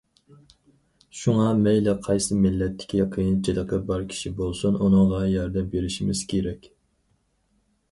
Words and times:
شۇڭا، 1.19 1.43
مەيلى 1.65 1.93
قايسى 2.07 2.37
مىللەتتىكى 2.45 3.05
قىيىنچىلىقى 3.17 3.81
بار 3.91 4.07
كىشى 4.15 4.33
بولسۇن، 4.41 4.81
ئۇنىڭغا 4.83 5.23
ياردەم 5.37 5.71
بېرىشىمىز 5.77 6.27
كېرەك. 6.35 6.69